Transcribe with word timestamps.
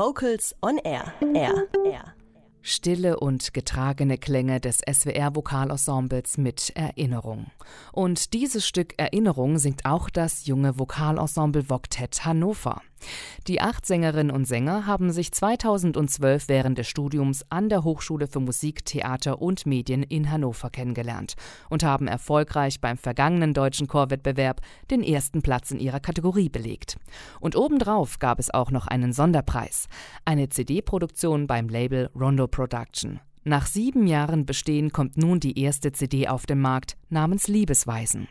Vocals 0.00 0.54
on 0.62 0.78
Air. 0.78 1.12
Air. 1.34 1.68
Air. 1.84 2.14
Stille 2.62 3.20
und 3.20 3.52
getragene 3.52 4.16
Klänge 4.16 4.58
des 4.58 4.80
SWR-Vokalensembles 4.90 6.38
mit 6.38 6.72
Erinnerung. 6.74 7.50
Und 7.92 8.32
dieses 8.32 8.66
Stück 8.66 8.94
Erinnerung 8.96 9.58
singt 9.58 9.84
auch 9.84 10.08
das 10.08 10.46
junge 10.46 10.78
Vokalensemble 10.78 11.68
Voktett 11.68 12.24
Hannover. 12.24 12.80
Die 13.46 13.60
acht 13.60 13.86
Sängerinnen 13.86 14.30
und 14.34 14.46
Sänger 14.46 14.86
haben 14.86 15.10
sich 15.12 15.32
2012 15.32 16.48
während 16.48 16.78
des 16.78 16.88
Studiums 16.88 17.44
an 17.48 17.68
der 17.68 17.84
Hochschule 17.84 18.26
für 18.26 18.40
Musik, 18.40 18.84
Theater 18.84 19.40
und 19.40 19.66
Medien 19.66 20.02
in 20.02 20.30
Hannover 20.30 20.70
kennengelernt 20.70 21.34
und 21.68 21.82
haben 21.82 22.06
erfolgreich 22.06 22.80
beim 22.80 22.98
vergangenen 22.98 23.54
deutschen 23.54 23.86
Chorwettbewerb 23.86 24.60
den 24.90 25.02
ersten 25.02 25.42
Platz 25.42 25.70
in 25.70 25.80
ihrer 25.80 26.00
Kategorie 26.00 26.48
belegt. 26.48 26.96
Und 27.40 27.56
obendrauf 27.56 28.18
gab 28.18 28.38
es 28.38 28.52
auch 28.52 28.70
noch 28.70 28.86
einen 28.86 29.12
Sonderpreis, 29.12 29.86
eine 30.24 30.48
CD-Produktion 30.48 31.46
beim 31.46 31.68
Label 31.68 32.10
Rondo 32.14 32.46
Production. 32.46 33.20
Nach 33.42 33.66
sieben 33.66 34.06
Jahren 34.06 34.44
Bestehen 34.44 34.92
kommt 34.92 35.16
nun 35.16 35.40
die 35.40 35.58
erste 35.58 35.92
CD 35.92 36.28
auf 36.28 36.44
den 36.44 36.60
Markt 36.60 36.98
namens 37.08 37.48
Liebesweisen. 37.48 38.28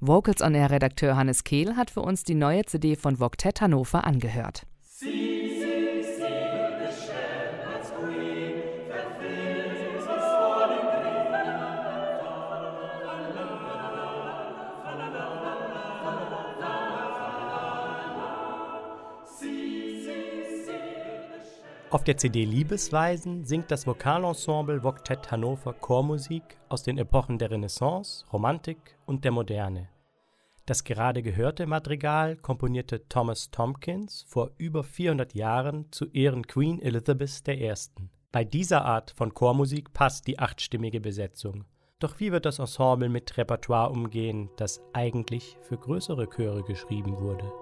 Vocals 0.00 0.40
on 0.40 0.54
Air 0.54 0.70
Redakteur 0.70 1.16
Hannes 1.16 1.42
Kehl 1.42 1.76
hat 1.76 1.90
für 1.90 2.02
uns 2.02 2.22
die 2.22 2.34
neue 2.36 2.64
CD 2.64 2.94
von 2.94 3.18
Voktet 3.18 3.60
Hannover 3.60 4.04
angehört. 4.04 4.66
Sie 4.80 5.31
Auf 21.92 22.04
der 22.04 22.16
CD 22.16 22.46
Liebesweisen 22.46 23.44
singt 23.44 23.70
das 23.70 23.86
Vokalensemble 23.86 24.82
Voktett 24.82 25.30
Hannover 25.30 25.74
Chormusik 25.74 26.42
aus 26.70 26.82
den 26.82 26.96
Epochen 26.96 27.36
der 27.36 27.50
Renaissance, 27.50 28.24
Romantik 28.32 28.96
und 29.04 29.26
der 29.26 29.32
Moderne. 29.32 29.90
Das 30.64 30.84
gerade 30.84 31.22
gehörte 31.22 31.66
Madrigal 31.66 32.36
komponierte 32.36 33.06
Thomas 33.10 33.50
Tompkins 33.50 34.24
vor 34.26 34.52
über 34.56 34.84
400 34.84 35.34
Jahren 35.34 35.92
zu 35.92 36.06
Ehren 36.06 36.46
Queen 36.46 36.80
Elizabeth 36.80 37.46
I. 37.46 37.74
Bei 38.32 38.42
dieser 38.42 38.86
Art 38.86 39.10
von 39.10 39.34
Chormusik 39.34 39.92
passt 39.92 40.26
die 40.26 40.38
achtstimmige 40.38 41.02
Besetzung. 41.02 41.66
Doch 41.98 42.20
wie 42.20 42.32
wird 42.32 42.46
das 42.46 42.58
Ensemble 42.58 43.10
mit 43.10 43.36
Repertoire 43.36 43.90
umgehen, 43.90 44.48
das 44.56 44.80
eigentlich 44.94 45.58
für 45.60 45.76
größere 45.76 46.26
Chöre 46.30 46.62
geschrieben 46.62 47.20
wurde? 47.20 47.52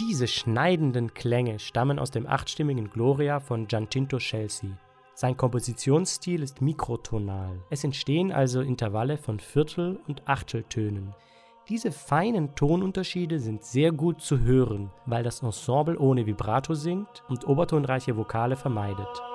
Diese 0.00 0.26
schneidenden 0.26 1.12
Klänge 1.12 1.58
stammen 1.58 1.98
aus 1.98 2.10
dem 2.10 2.26
achtstimmigen 2.26 2.88
Gloria 2.88 3.38
von 3.38 3.66
Giancinto 3.66 4.16
Chelsea. 4.16 4.70
Sein 5.12 5.36
Kompositionsstil 5.36 6.42
ist 6.42 6.62
mikrotonal. 6.62 7.60
Es 7.68 7.84
entstehen 7.84 8.32
also 8.32 8.62
Intervalle 8.62 9.18
von 9.18 9.38
Viertel- 9.38 10.00
und 10.08 10.26
Achteltönen. 10.26 11.14
Diese 11.68 11.92
feinen 11.92 12.54
Tonunterschiede 12.54 13.38
sind 13.38 13.62
sehr 13.62 13.92
gut 13.92 14.22
zu 14.22 14.40
hören, 14.40 14.90
weil 15.04 15.22
das 15.22 15.42
Ensemble 15.42 15.98
ohne 15.98 16.24
Vibrato 16.24 16.72
singt 16.72 17.22
und 17.28 17.46
obertonreiche 17.46 18.16
Vokale 18.16 18.56
vermeidet. 18.56 19.29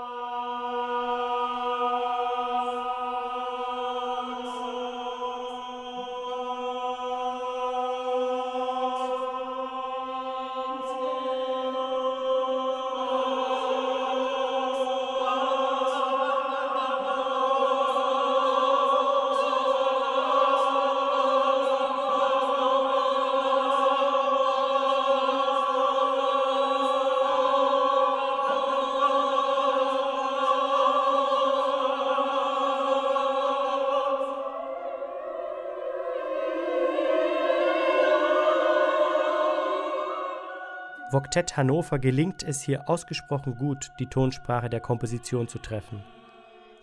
Voktett 41.12 41.56
Hannover 41.56 42.00
gelingt 42.00 42.42
es 42.42 42.62
hier 42.62 42.90
ausgesprochen 42.90 43.56
gut, 43.58 43.92
die 44.00 44.08
Tonsprache 44.08 44.70
der 44.70 44.80
Komposition 44.80 45.48
zu 45.48 45.60
treffen. 45.60 46.04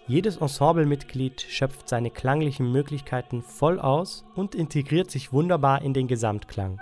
Jedes 0.06 0.36
Ensemblemitglied 0.36 1.40
schöpft 1.40 1.88
seine 1.88 2.10
klanglichen 2.10 2.70
Möglichkeiten 2.70 3.42
voll 3.42 3.80
aus 3.80 4.24
und 4.34 4.54
integriert 4.54 5.10
sich 5.10 5.32
wunderbar 5.32 5.82
in 5.82 5.92
den 5.92 6.06
Gesamtklang. 6.06 6.80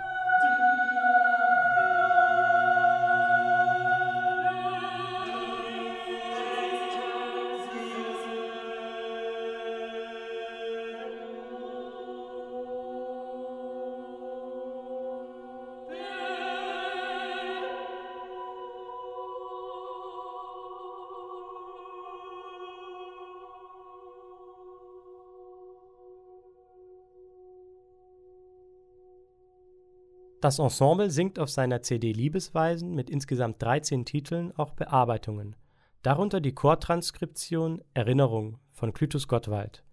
Das 30.41 30.57
Ensemble 30.57 31.11
singt 31.11 31.37
auf 31.37 31.51
seiner 31.51 31.83
CD 31.83 32.11
Liebesweisen 32.11 32.95
mit 32.95 33.11
insgesamt 33.11 33.61
13 33.61 34.05
Titeln 34.05 34.51
auch 34.57 34.71
Bearbeitungen, 34.71 35.55
darunter 36.01 36.41
die 36.41 36.55
Chortranskription 36.55 37.83
Erinnerung 37.93 38.57
von 38.71 38.91
Clytus 38.91 39.27
Gottwald. 39.27 39.83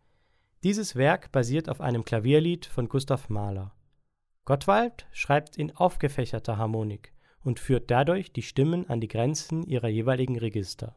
Dieses 0.65 0.97
Werk 0.97 1.31
basiert 1.33 1.69
auf 1.69 1.83
einem 1.83 2.03
Klavierlied 2.03 2.65
von 2.65 2.89
Gustav 2.89 3.29
Mahler. 3.29 3.75
Gottwald 4.47 5.07
schreibt 5.13 5.59
in 5.59 5.77
aufgefächerter 5.77 6.57
Harmonik 6.57 7.13
und 7.45 7.61
führt 7.61 7.91
dadurch 7.91 8.33
die 8.33 8.43
Stimmen 8.43 8.89
an 8.89 9.03
die 9.03 9.09
Grenzen 9.09 9.65
ihrer 9.65 9.89
jeweiligen 9.89 10.39
Register 10.39 10.97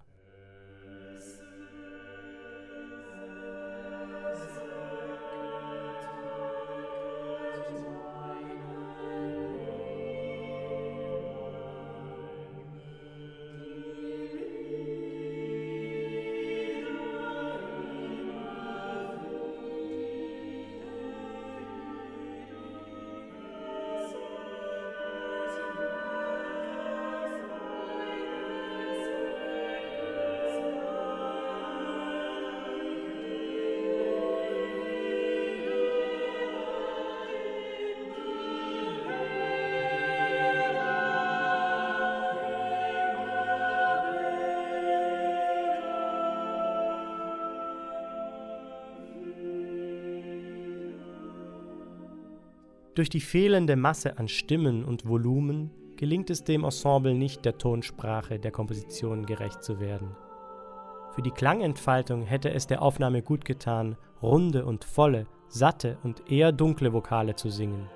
Durch 52.93 53.09
die 53.09 53.21
fehlende 53.21 53.77
Masse 53.77 54.17
an 54.17 54.27
Stimmen 54.27 54.83
und 54.83 55.07
Volumen 55.07 55.71
gelingt 55.95 56.29
es 56.29 56.43
dem 56.43 56.65
Ensemble 56.65 57.13
nicht, 57.13 57.45
der 57.45 57.57
Tonsprache 57.57 58.37
der 58.37 58.51
Komposition 58.51 59.25
gerecht 59.25 59.63
zu 59.63 59.79
werden. 59.79 60.15
Für 61.13 61.21
die 61.21 61.31
Klangentfaltung 61.31 62.23
hätte 62.23 62.51
es 62.51 62.67
der 62.67 62.81
Aufnahme 62.81 63.21
gut 63.21 63.45
getan, 63.45 63.95
runde 64.21 64.65
und 64.65 64.83
volle, 64.83 65.27
satte 65.47 65.99
und 66.03 66.29
eher 66.29 66.51
dunkle 66.51 66.91
Vokale 66.91 67.35
zu 67.35 67.49
singen. 67.49 67.87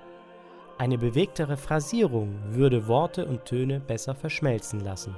Eine 0.78 0.96
bewegtere 0.96 1.56
Phrasierung 1.56 2.38
würde 2.50 2.86
Worte 2.86 3.26
und 3.26 3.44
Töne 3.44 3.80
besser 3.80 4.14
verschmelzen 4.14 4.80
lassen. 4.80 5.14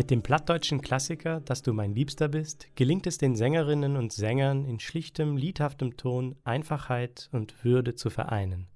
Mit 0.00 0.10
dem 0.10 0.22
plattdeutschen 0.22 0.80
Klassiker 0.80 1.40
Dass 1.40 1.60
du 1.60 1.74
mein 1.74 1.94
Liebster 1.94 2.28
bist 2.28 2.74
gelingt 2.74 3.06
es 3.06 3.18
den 3.18 3.36
Sängerinnen 3.36 3.98
und 3.98 4.14
Sängern 4.14 4.64
in 4.64 4.80
schlichtem, 4.80 5.36
liedhaftem 5.36 5.98
Ton 5.98 6.36
Einfachheit 6.42 7.28
und 7.32 7.66
Würde 7.66 7.94
zu 7.94 8.08
vereinen. 8.08 8.66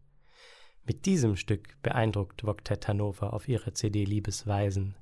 Mit 0.85 1.07
diesem 1.07 1.37
Stück 1.37 1.81
beeindruckt 1.83 2.45
Voktet 2.45 2.87
Hannover 2.89 3.33
auf 3.33 3.49
ihrer 3.49 3.73
CD 3.73 4.05
Liebesweisen 4.05 4.97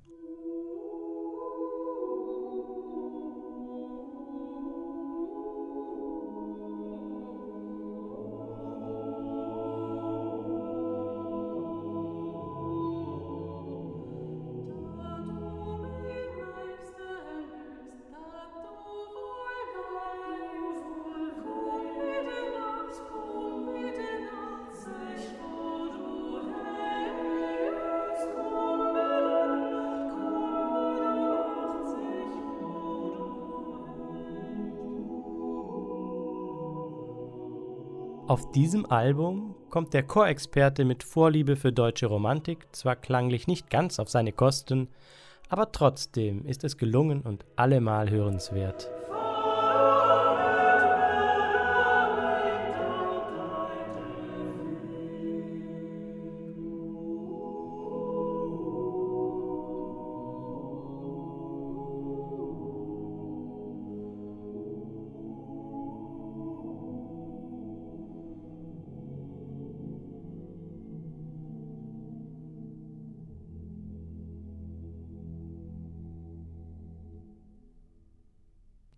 Auf 38.33 38.51
diesem 38.51 38.91
Album 38.91 39.55
kommt 39.69 39.93
der 39.93 40.05
Chorexperte 40.05 40.87
mit 40.87 41.03
Vorliebe 41.03 41.55
für 41.55 41.71
deutsche 41.71 42.07
Romantik 42.07 42.67
zwar 42.73 42.97
klanglich 42.97 43.47
nicht 43.47 43.69
ganz 43.69 43.99
auf 43.99 44.09
seine 44.09 44.33
Kosten, 44.33 44.89
aber 45.51 45.71
trotzdem 45.71 46.47
ist 46.47 46.65
es 46.65 46.79
gelungen 46.79 47.21
und 47.21 47.45
allemal 47.57 48.09
hörenswert. 48.09 48.91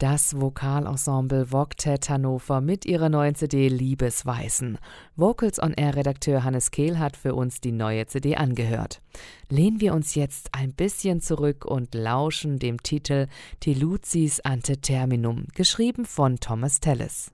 Das 0.05 0.39
Vokalensemble 0.39 1.51
Voktet 1.51 2.11
Hannover 2.11 2.61
mit 2.61 2.85
ihrer 2.85 3.09
neuen 3.09 3.35
CD 3.35 3.69
Liebesweisen. 3.69 4.77
Vocals 5.17 5.59
on 5.59 5.73
Air 5.73 5.97
Redakteur 5.97 6.45
Hannes 6.45 6.71
Kehl 6.71 6.99
hat 6.99 7.17
für 7.17 7.35
uns 7.35 7.63
die 7.63 7.73
neue 7.73 8.07
CD 8.07 8.37
angehört. 8.37 9.01
Lehnen 9.49 9.81
wir 9.81 9.95
uns 9.95 10.15
jetzt 10.15 10.51
ein 10.53 10.75
bisschen 10.75 11.23
zurück 11.23 11.65
und 11.65 11.95
lauschen 11.95 12.59
dem 12.59 12.83
Titel 12.83 13.29
Teluzis 13.61 14.41
Ante 14.41 14.77
Terminum, 14.77 15.47
geschrieben 15.55 16.05
von 16.05 16.37
Thomas 16.37 16.81
Telles. 16.81 17.34